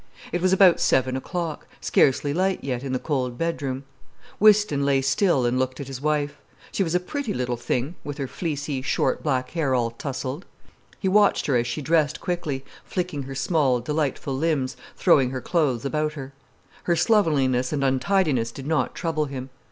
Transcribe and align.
It 0.31 0.41
was 0.41 0.51
about 0.51 0.79
seven 0.79 1.15
o'clock, 1.15 1.67
scarcely 1.79 2.33
light 2.33 2.63
yet 2.63 2.81
in 2.83 2.91
the 2.91 2.97
cold 2.97 3.37
bedroom. 3.37 3.83
Whiston 4.39 4.83
lay 4.83 4.99
still 5.03 5.45
and 5.45 5.59
looked 5.59 5.79
at 5.79 5.85
his 5.87 6.01
wife. 6.01 6.37
She 6.71 6.81
was 6.81 6.95
a 6.95 6.99
pretty 6.99 7.35
little 7.35 7.55
thing, 7.55 7.93
with 8.03 8.17
her 8.17 8.27
fleecy, 8.27 8.81
short 8.81 9.21
black 9.21 9.51
hair 9.51 9.75
all 9.75 9.91
tousled. 9.91 10.45
He 10.99 11.07
watched 11.07 11.45
her 11.45 11.55
as 11.55 11.67
she 11.67 11.83
dressed 11.83 12.19
quickly, 12.19 12.65
flicking 12.83 13.21
her 13.21 13.35
small, 13.35 13.79
delightful 13.79 14.35
limbs, 14.35 14.75
throwing 14.97 15.29
her 15.29 15.39
clothes 15.39 15.85
about 15.85 16.13
her. 16.13 16.33
Her 16.85 16.95
slovenliness 16.95 17.71
and 17.71 17.83
untidiness 17.83 18.51
did 18.51 18.65
not 18.65 18.95
trouble 18.95 19.25
him. 19.25 19.51